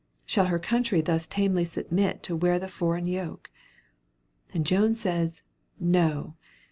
Shall 0.25 0.45
her 0.47 0.57
country 0.57 0.99
thus 1.01 1.27
tamely 1.27 1.63
submit 1.63 2.23
to 2.23 2.35
wear 2.35 2.57
the 2.57 2.67
foreign 2.67 3.05
yoke? 3.05 3.51
And 4.51 4.65
Joan 4.65 4.95
says, 4.95 5.43
No! 5.79 6.33